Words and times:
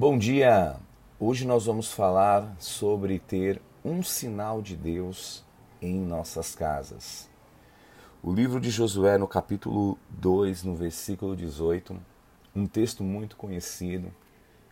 Bom 0.00 0.16
dia! 0.16 0.76
Hoje 1.18 1.46
nós 1.46 1.66
vamos 1.66 1.92
falar 1.92 2.56
sobre 2.58 3.18
ter 3.18 3.60
um 3.84 4.02
sinal 4.02 4.62
de 4.62 4.74
Deus 4.74 5.44
em 5.78 6.00
nossas 6.00 6.54
casas. 6.54 7.28
O 8.22 8.32
livro 8.32 8.58
de 8.58 8.70
Josué, 8.70 9.18
no 9.18 9.28
capítulo 9.28 9.98
2, 10.08 10.64
no 10.64 10.74
versículo 10.74 11.36
18, 11.36 11.94
um 12.56 12.66
texto 12.66 13.04
muito 13.04 13.36
conhecido, 13.36 14.10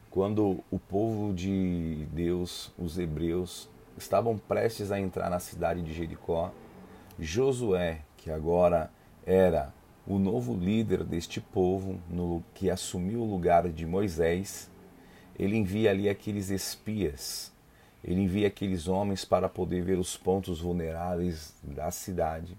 quando 0.08 0.64
o 0.70 0.78
povo 0.78 1.34
de 1.34 2.06
Deus, 2.10 2.72
os 2.78 2.98
hebreus, 2.98 3.68
estavam 3.98 4.38
prestes 4.38 4.90
a 4.90 4.98
entrar 4.98 5.28
na 5.28 5.40
cidade 5.40 5.82
de 5.82 5.92
Jericó, 5.92 6.50
Josué, 7.18 8.00
que 8.16 8.30
agora 8.30 8.90
era 9.26 9.74
o 10.06 10.18
novo 10.18 10.54
líder 10.54 11.04
deste 11.04 11.38
povo, 11.38 12.00
no, 12.08 12.42
que 12.54 12.70
assumiu 12.70 13.20
o 13.20 13.30
lugar 13.30 13.68
de 13.68 13.84
Moisés, 13.84 14.70
ele 15.38 15.56
envia 15.56 15.90
ali 15.90 16.08
aqueles 16.08 16.50
espias, 16.50 17.52
ele 18.02 18.20
envia 18.20 18.48
aqueles 18.48 18.88
homens 18.88 19.24
para 19.24 19.48
poder 19.48 19.82
ver 19.82 19.98
os 19.98 20.16
pontos 20.16 20.60
vulneráveis 20.60 21.54
da 21.62 21.90
cidade. 21.90 22.56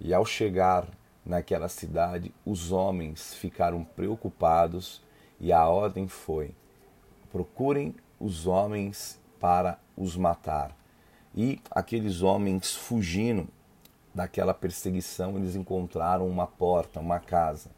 E 0.00 0.14
ao 0.14 0.24
chegar 0.24 0.86
naquela 1.24 1.68
cidade, 1.68 2.32
os 2.44 2.72
homens 2.72 3.34
ficaram 3.34 3.84
preocupados 3.84 5.02
e 5.40 5.52
a 5.52 5.66
ordem 5.68 6.08
foi: 6.08 6.54
procurem 7.30 7.94
os 8.18 8.46
homens 8.46 9.20
para 9.40 9.78
os 9.96 10.16
matar. 10.16 10.76
E 11.34 11.60
aqueles 11.70 12.22
homens 12.22 12.74
fugindo 12.74 13.48
daquela 14.14 14.54
perseguição, 14.54 15.36
eles 15.36 15.54
encontraram 15.54 16.26
uma 16.26 16.46
porta, 16.46 17.00
uma 17.00 17.20
casa 17.20 17.70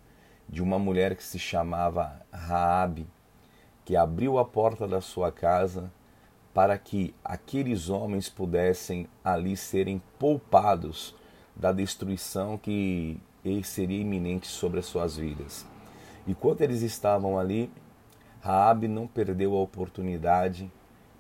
de 0.49 0.63
uma 0.63 0.79
mulher 0.79 1.15
que 1.15 1.23
se 1.23 1.39
chamava 1.39 2.21
Raabe 2.33 3.07
que 3.91 3.97
abriu 3.97 4.39
a 4.39 4.45
porta 4.45 4.87
da 4.87 5.01
sua 5.01 5.33
casa 5.33 5.91
para 6.55 6.79
que 6.79 7.13
aqueles 7.25 7.89
homens 7.89 8.29
pudessem 8.29 9.09
ali 9.25 9.57
serem 9.57 10.01
poupados 10.17 11.13
da 11.57 11.73
destruição 11.73 12.57
que 12.57 13.21
seria 13.65 14.01
iminente 14.01 14.47
sobre 14.47 14.79
as 14.79 14.87
suas 14.87 15.17
vidas. 15.17 15.67
E 16.25 16.37
quando 16.37 16.61
eles 16.61 16.83
estavam 16.83 17.37
ali, 17.37 17.69
Raabe 18.41 18.87
não 18.87 19.09
perdeu 19.09 19.57
a 19.57 19.61
oportunidade 19.61 20.71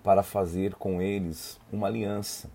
para 0.04 0.22
fazer 0.22 0.76
com 0.76 1.02
eles 1.02 1.58
uma 1.72 1.88
aliança. 1.88 2.48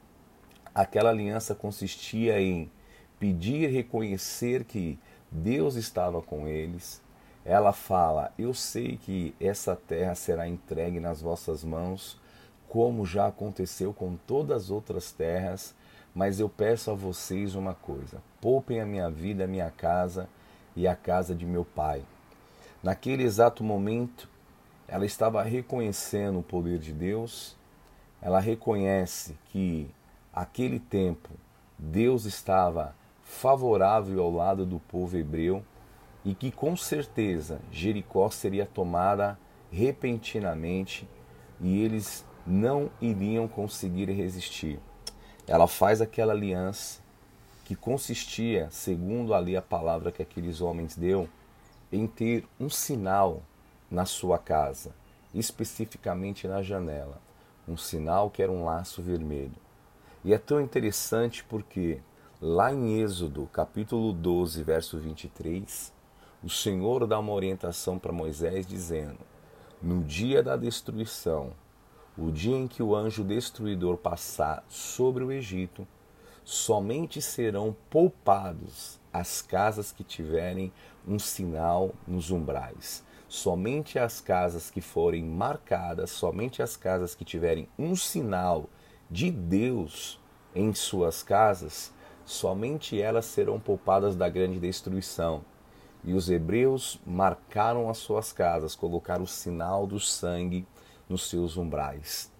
Aquela 0.73 1.09
aliança 1.09 1.53
consistia 1.53 2.39
em 2.39 2.71
pedir 3.19 3.69
reconhecer 3.69 4.63
que 4.63 4.97
Deus 5.29 5.75
estava 5.75 6.21
com 6.21 6.47
eles, 6.47 7.03
ela 7.45 7.71
fala: 7.71 8.33
Eu 8.37 8.53
sei 8.55 8.97
que 8.97 9.35
essa 9.39 9.75
terra 9.75 10.15
será 10.15 10.47
entregue 10.47 10.99
nas 10.99 11.21
vossas 11.21 11.63
mãos, 11.63 12.19
como 12.67 13.05
já 13.05 13.27
aconteceu 13.27 13.93
com 13.93 14.17
todas 14.25 14.63
as 14.63 14.69
outras 14.71 15.11
terras, 15.11 15.75
mas 16.13 16.39
eu 16.39 16.49
peço 16.49 16.89
a 16.89 16.95
vocês 16.95 17.53
uma 17.53 17.75
coisa: 17.75 18.17
poupem 18.41 18.81
a 18.81 18.85
minha 18.85 19.09
vida, 19.11 19.43
a 19.43 19.47
minha 19.47 19.69
casa 19.69 20.27
e 20.75 20.87
a 20.87 20.95
casa 20.95 21.35
de 21.35 21.45
meu 21.45 21.63
pai. 21.63 22.03
Naquele 22.81 23.23
exato 23.23 23.63
momento, 23.63 24.27
ela 24.87 25.05
estava 25.05 25.43
reconhecendo 25.43 26.39
o 26.39 26.43
poder 26.43 26.79
de 26.79 26.91
Deus, 26.91 27.55
ela 28.21 28.39
reconhece 28.39 29.37
que 29.51 29.87
aquele 30.33 30.79
tempo 30.79 31.29
Deus 31.77 32.25
estava 32.25 32.95
favorável 33.23 34.21
ao 34.21 34.31
lado 34.31 34.65
do 34.65 34.79
povo 34.79 35.17
hebreu 35.17 35.63
e 36.25 36.33
que 36.33 36.51
com 36.51 36.75
certeza 36.75 37.61
Jericó 37.71 38.29
seria 38.31 38.65
tomada 38.65 39.37
repentinamente 39.71 41.07
e 41.61 41.81
eles 41.81 42.25
não 42.45 42.89
iriam 42.99 43.47
conseguir 43.47 44.09
resistir. 44.09 44.79
Ela 45.47 45.67
faz 45.67 46.01
aquela 46.01 46.33
aliança 46.33 46.99
que 47.63 47.75
consistia, 47.75 48.67
segundo 48.71 49.33
ali 49.33 49.55
a 49.55 49.61
palavra 49.61 50.11
que 50.11 50.21
aqueles 50.21 50.61
homens 50.61 50.95
deu, 50.95 51.29
em 51.91 52.07
ter 52.07 52.47
um 52.59 52.69
sinal 52.69 53.41
na 53.89 54.05
sua 54.05 54.37
casa, 54.37 54.93
especificamente 55.33 56.47
na 56.47 56.61
janela, 56.61 57.21
um 57.67 57.77
sinal 57.77 58.29
que 58.29 58.41
era 58.41 58.51
um 58.51 58.65
laço 58.65 59.01
vermelho. 59.01 59.55
E 60.23 60.33
é 60.33 60.37
tão 60.37 60.59
interessante 60.59 61.43
porque 61.43 61.99
lá 62.41 62.73
em 62.73 62.99
Êxodo, 62.99 63.47
capítulo 63.51 64.11
12, 64.11 64.63
verso 64.63 64.99
23, 64.99 65.94
o 66.45 66.49
Senhor 66.49 67.07
dá 67.07 67.17
uma 67.17 67.33
orientação 67.33 67.97
para 67.97 68.11
Moisés 68.11 68.67
dizendo: 68.67 69.17
No 69.81 70.03
dia 70.03 70.43
da 70.43 70.55
destruição, 70.55 71.53
o 72.15 72.29
dia 72.29 72.55
em 72.55 72.67
que 72.67 72.83
o 72.83 72.95
anjo 72.95 73.23
destruidor 73.23 73.97
passar 73.97 74.63
sobre 74.69 75.23
o 75.23 75.31
Egito, 75.31 75.87
somente 76.43 77.19
serão 77.19 77.75
poupados 77.89 78.99
as 79.11 79.41
casas 79.41 79.91
que 79.91 80.03
tiverem 80.03 80.71
um 81.07 81.17
sinal 81.17 81.95
nos 82.07 82.29
umbrais. 82.29 83.03
Somente 83.27 83.97
as 83.97 84.21
casas 84.21 84.69
que 84.69 84.81
forem 84.81 85.23
marcadas, 85.23 86.11
somente 86.11 86.61
as 86.61 86.77
casas 86.77 87.15
que 87.15 87.25
tiverem 87.25 87.67
um 87.75 87.95
sinal 87.95 88.69
de 89.09 89.31
Deus 89.31 90.19
em 90.53 90.75
suas 90.75 91.23
casas, 91.23 91.91
somente 92.23 93.01
elas 93.01 93.25
serão 93.25 93.59
poupadas 93.59 94.15
da 94.15 94.29
grande 94.29 94.59
destruição. 94.59 95.43
E 96.05 96.13
os 96.13 96.29
hebreus 96.29 96.99
marcaram 97.05 97.89
as 97.89 97.97
suas 97.97 98.31
casas, 98.31 98.75
colocaram 98.75 99.23
o 99.23 99.27
sinal 99.27 99.87
do 99.87 99.99
sangue 99.99 100.65
nos 101.09 101.27
seus 101.27 101.57
umbrais. 101.57 102.31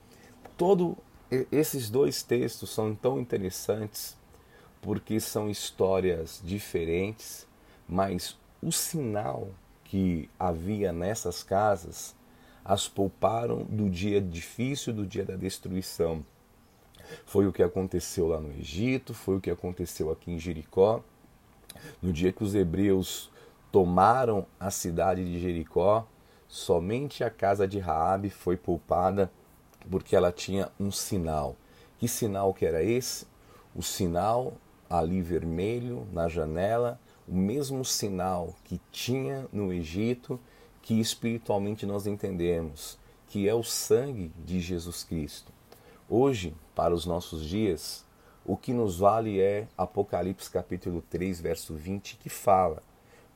Todo 0.56 0.98
esses 1.52 1.90
dois 1.90 2.22
textos 2.22 2.70
são 2.70 2.94
tão 2.94 3.20
interessantes 3.20 4.16
porque 4.82 5.20
são 5.20 5.50
histórias 5.50 6.40
diferentes, 6.44 7.48
mas 7.88 8.38
o 8.62 8.72
sinal 8.72 9.50
que 9.84 10.30
havia 10.40 10.94
nessas 10.94 11.42
casas 11.42 12.16
as 12.64 12.88
pouparam 12.88 13.64
do 13.64 13.90
dia 13.90 14.22
difícil, 14.22 14.94
do 14.94 15.06
dia 15.06 15.26
da 15.26 15.36
destruição. 15.36 16.26
Foi 17.26 17.48
o 17.48 17.54
que 17.54 17.62
aconteceu 17.62 18.28
lá 18.28 18.40
no 18.40 18.52
Egito, 18.52 19.14
foi 19.14 19.38
o 19.38 19.42
que 19.42 19.52
aconteceu 19.52 20.12
aqui 20.12 20.32
em 20.32 20.40
Jericó. 20.40 21.04
No 22.02 22.12
dia 22.12 22.32
que 22.32 22.44
os 22.44 22.56
hebreus 22.56 23.32
tomaram 23.76 24.46
a 24.58 24.72
cidade 24.72 25.26
de 25.26 25.38
Jericó, 25.38 26.08
somente 26.48 27.26
a 27.26 27.30
casa 27.30 27.68
de 27.68 27.78
Raabe 27.78 28.30
foi 28.30 28.56
poupada 28.56 29.30
porque 29.92 30.16
ela 30.16 30.32
tinha 30.32 30.72
um 30.80 30.90
sinal. 30.90 31.58
Que 31.98 32.08
sinal 32.08 32.54
que 32.54 32.66
era 32.66 32.82
esse? 32.82 33.28
O 33.76 33.84
sinal 33.84 34.54
ali 34.90 35.22
vermelho 35.22 36.08
na 36.14 36.30
janela, 36.30 36.98
o 37.28 37.36
mesmo 37.36 37.84
sinal 37.84 38.56
que 38.64 38.80
tinha 38.94 39.46
no 39.52 39.74
Egito, 39.74 40.40
que 40.82 41.02
espiritualmente 41.02 41.86
nós 41.86 42.08
entendemos, 42.08 42.98
que 43.28 43.46
é 43.46 43.54
o 43.54 43.62
sangue 43.62 44.32
de 44.46 44.62
Jesus 44.62 45.04
Cristo. 45.04 45.52
Hoje, 46.10 46.56
para 46.74 46.94
os 46.94 47.06
nossos 47.06 47.44
dias, 47.44 48.06
o 48.46 48.56
que 48.56 48.72
nos 48.72 49.00
vale 49.00 49.42
é 49.42 49.68
Apocalipse 49.78 50.50
capítulo 50.50 51.04
3, 51.10 51.42
verso 51.42 51.74
20, 51.74 52.16
que 52.16 52.30
fala: 52.30 52.82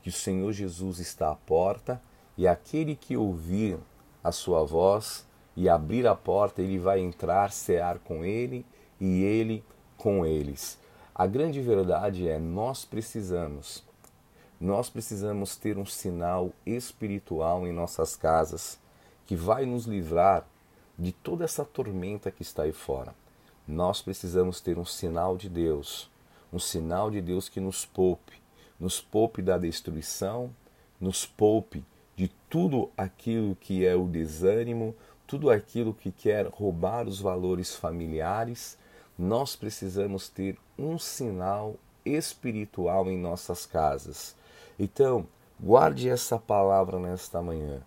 que 0.02 0.08
o 0.08 0.12
Senhor 0.12 0.52
Jesus 0.52 0.98
está 0.98 1.30
à 1.30 1.36
porta 1.36 2.00
e 2.36 2.46
aquele 2.46 2.96
que 2.96 3.16
ouvir 3.16 3.78
a 4.22 4.32
sua 4.32 4.64
voz 4.64 5.26
e 5.56 5.68
abrir 5.68 6.06
a 6.06 6.14
porta, 6.14 6.62
ele 6.62 6.78
vai 6.78 7.00
entrar, 7.00 7.52
cear 7.52 7.98
com 7.98 8.24
ele 8.24 8.64
e 9.00 9.22
ele 9.22 9.64
com 9.96 10.24
eles. 10.24 10.78
A 11.14 11.26
grande 11.26 11.60
verdade 11.60 12.28
é 12.28 12.38
nós 12.38 12.84
precisamos 12.84 13.84
nós 14.60 14.90
precisamos 14.90 15.56
ter 15.56 15.78
um 15.78 15.86
sinal 15.86 16.52
espiritual 16.66 17.66
em 17.66 17.72
nossas 17.72 18.14
casas 18.14 18.78
que 19.26 19.34
vai 19.34 19.64
nos 19.64 19.86
livrar 19.86 20.46
de 20.98 21.12
toda 21.12 21.44
essa 21.44 21.64
tormenta 21.64 22.30
que 22.30 22.42
está 22.42 22.64
aí 22.64 22.72
fora. 22.72 23.14
Nós 23.66 24.02
precisamos 24.02 24.60
ter 24.60 24.78
um 24.78 24.84
sinal 24.84 25.34
de 25.38 25.48
Deus, 25.48 26.10
um 26.52 26.58
sinal 26.58 27.10
de 27.10 27.22
Deus 27.22 27.48
que 27.48 27.58
nos 27.58 27.86
poupe, 27.86 28.34
nos 28.80 29.00
poupe 29.00 29.42
da 29.42 29.58
destruição, 29.58 30.50
nos 30.98 31.26
poupe 31.26 31.84
de 32.16 32.28
tudo 32.48 32.90
aquilo 32.96 33.54
que 33.56 33.86
é 33.86 33.94
o 33.94 34.06
desânimo, 34.06 34.94
tudo 35.26 35.50
aquilo 35.50 35.94
que 35.94 36.10
quer 36.10 36.46
roubar 36.46 37.06
os 37.06 37.20
valores 37.20 37.76
familiares, 37.76 38.76
nós 39.16 39.54
precisamos 39.54 40.28
ter 40.28 40.58
um 40.78 40.98
sinal 40.98 41.76
espiritual 42.04 43.08
em 43.10 43.18
nossas 43.18 43.66
casas. 43.66 44.34
Então, 44.78 45.26
guarde 45.60 46.08
essa 46.08 46.38
palavra 46.38 46.98
nesta 46.98 47.42
manhã. 47.42 47.82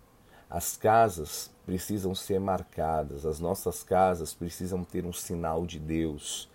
As 0.48 0.76
casas 0.76 1.50
precisam 1.66 2.14
ser 2.14 2.38
marcadas, 2.38 3.26
as 3.26 3.40
nossas 3.40 3.82
casas 3.82 4.32
precisam 4.32 4.84
ter 4.84 5.04
um 5.04 5.12
sinal 5.12 5.66
de 5.66 5.80
Deus. 5.80 6.48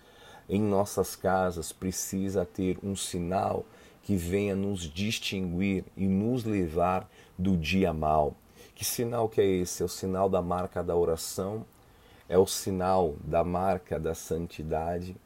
Em 0.48 0.60
nossas 0.60 1.14
casas 1.14 1.72
precisa 1.72 2.44
ter 2.44 2.78
um 2.82 2.96
sinal 2.96 3.64
que 4.02 4.16
venha 4.16 4.54
nos 4.54 4.80
distinguir 4.80 5.84
e 5.96 6.06
nos 6.06 6.44
levar 6.44 7.08
do 7.38 7.56
dia 7.56 7.92
mal. 7.92 8.34
Que 8.74 8.84
sinal 8.84 9.28
que 9.28 9.40
é 9.40 9.46
esse? 9.46 9.82
É 9.82 9.84
o 9.84 9.88
sinal 9.88 10.28
da 10.28 10.40
marca 10.40 10.82
da 10.82 10.96
oração, 10.96 11.66
é 12.28 12.38
o 12.38 12.46
sinal 12.46 13.14
da 13.22 13.44
marca 13.44 13.98
da 14.00 14.14
santidade, 14.14 15.16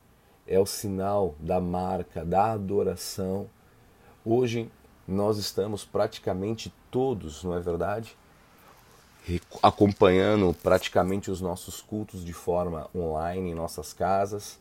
é 0.46 0.58
o 0.58 0.66
sinal 0.66 1.34
da 1.38 1.60
marca 1.60 2.24
da 2.24 2.52
adoração. 2.52 3.48
Hoje 4.24 4.70
nós 5.06 5.38
estamos 5.38 5.84
praticamente 5.84 6.72
todos, 6.90 7.44
não 7.44 7.54
é 7.54 7.60
verdade? 7.60 8.16
Acompanhando 9.62 10.54
praticamente 10.62 11.30
os 11.30 11.40
nossos 11.40 11.80
cultos 11.80 12.24
de 12.24 12.32
forma 12.32 12.90
online 12.94 13.50
em 13.50 13.54
nossas 13.54 13.92
casas, 13.92 14.58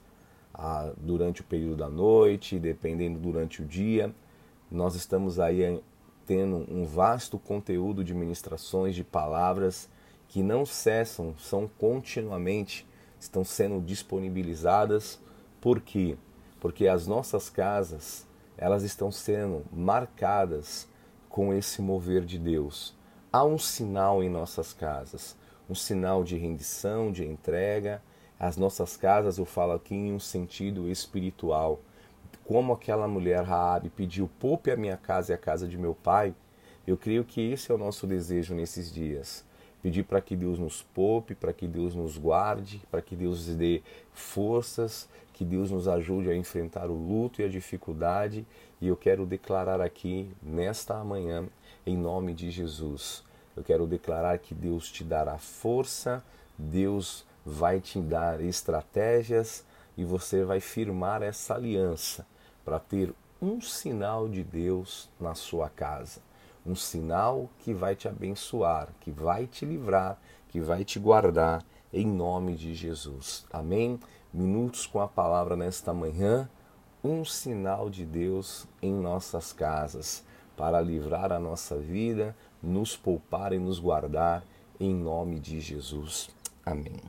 durante 0.97 1.41
o 1.41 1.43
período 1.43 1.77
da 1.77 1.89
noite, 1.89 2.59
dependendo 2.59 3.19
durante 3.19 3.61
o 3.61 3.65
dia. 3.65 4.13
Nós 4.69 4.95
estamos 4.95 5.39
aí 5.39 5.81
tendo 6.25 6.65
um 6.71 6.85
vasto 6.85 7.37
conteúdo 7.37 8.03
de 8.03 8.13
ministrações, 8.13 8.95
de 8.95 9.03
palavras 9.03 9.89
que 10.27 10.41
não 10.41 10.65
cessam, 10.65 11.35
são 11.37 11.67
continuamente, 11.77 12.87
estão 13.19 13.43
sendo 13.43 13.79
disponibilizadas. 13.81 15.19
Por 15.61 15.79
quê? 15.79 16.17
Porque 16.59 16.87
as 16.87 17.05
nossas 17.05 17.49
casas, 17.49 18.25
elas 18.57 18.83
estão 18.83 19.11
sendo 19.11 19.63
marcadas 19.71 20.87
com 21.29 21.53
esse 21.53 21.81
mover 21.81 22.25
de 22.25 22.39
Deus. 22.39 22.95
Há 23.31 23.43
um 23.43 23.57
sinal 23.57 24.23
em 24.23 24.29
nossas 24.29 24.73
casas, 24.73 25.35
um 25.69 25.75
sinal 25.75 26.23
de 26.23 26.37
rendição, 26.37 27.11
de 27.11 27.25
entrega. 27.25 28.01
As 28.43 28.57
nossas 28.57 28.97
casas, 28.97 29.37
eu 29.37 29.45
falo 29.45 29.71
aqui 29.71 29.95
em 29.95 30.11
um 30.11 30.19
sentido 30.19 30.89
espiritual, 30.89 31.79
como 32.43 32.73
aquela 32.73 33.07
mulher 33.07 33.41
Raabe 33.41 33.89
pediu 33.89 34.29
poupe 34.37 34.69
a 34.69 34.75
minha 34.75 34.97
casa 34.97 35.31
e 35.31 35.33
a 35.33 35.37
casa 35.37 35.65
de 35.65 35.77
meu 35.77 35.95
pai, 35.95 36.35
eu 36.85 36.97
creio 36.97 37.23
que 37.23 37.39
esse 37.39 37.71
é 37.71 37.73
o 37.73 37.77
nosso 37.77 38.05
desejo 38.05 38.53
nesses 38.53 38.91
dias. 38.91 39.45
Pedir 39.81 40.03
para 40.03 40.19
que 40.19 40.35
Deus 40.35 40.59
nos 40.59 40.81
poupe, 40.81 41.33
para 41.33 41.53
que 41.53 41.65
Deus 41.65 41.95
nos 41.95 42.17
guarde, 42.17 42.81
para 42.91 43.01
que 43.01 43.15
Deus 43.15 43.47
nos 43.47 43.55
dê 43.55 43.81
forças, 44.11 45.07
que 45.31 45.45
Deus 45.45 45.71
nos 45.71 45.87
ajude 45.87 46.29
a 46.29 46.35
enfrentar 46.35 46.89
o 46.89 46.97
luto 46.97 47.41
e 47.41 47.45
a 47.45 47.49
dificuldade. 47.49 48.45
E 48.81 48.89
eu 48.89 48.97
quero 48.97 49.25
declarar 49.25 49.79
aqui, 49.79 50.29
nesta 50.41 51.01
manhã, 51.01 51.47
em 51.85 51.95
nome 51.95 52.33
de 52.33 52.51
Jesus, 52.51 53.23
eu 53.55 53.63
quero 53.63 53.87
declarar 53.87 54.37
que 54.39 54.53
Deus 54.53 54.91
te 54.91 55.05
dará 55.05 55.37
força, 55.37 56.21
Deus 56.57 57.25
vai 57.45 57.79
te 57.79 57.99
dar 57.99 58.41
estratégias 58.41 59.63
e 59.97 60.03
você 60.03 60.43
vai 60.43 60.59
firmar 60.59 61.21
essa 61.21 61.55
aliança 61.55 62.25
para 62.63 62.79
ter 62.79 63.13
um 63.41 63.59
sinal 63.59 64.27
de 64.29 64.43
Deus 64.43 65.09
na 65.19 65.35
sua 65.35 65.69
casa. 65.69 66.21
Um 66.65 66.75
sinal 66.75 67.49
que 67.59 67.73
vai 67.73 67.95
te 67.95 68.07
abençoar, 68.07 68.87
que 69.01 69.11
vai 69.11 69.45
te 69.45 69.65
livrar, 69.65 70.17
que 70.47 70.61
vai 70.61 70.85
te 70.85 70.97
guardar, 70.97 71.63
em 71.91 72.07
nome 72.07 72.55
de 72.55 72.73
Jesus. 72.73 73.45
Amém? 73.51 73.99
Minutos 74.33 74.87
com 74.87 75.01
a 75.01 75.07
palavra 75.07 75.55
nesta 75.55 75.93
manhã. 75.93 76.49
Um 77.03 77.25
sinal 77.25 77.89
de 77.89 78.05
Deus 78.05 78.65
em 78.81 78.93
nossas 78.93 79.51
casas, 79.51 80.23
para 80.55 80.79
livrar 80.79 81.33
a 81.33 81.39
nossa 81.39 81.75
vida, 81.75 82.33
nos 82.61 82.95
poupar 82.95 83.51
e 83.51 83.59
nos 83.59 83.77
guardar, 83.77 84.41
em 84.79 84.95
nome 84.95 85.39
de 85.39 85.59
Jesus. 85.59 86.29
Amém. 86.65 87.03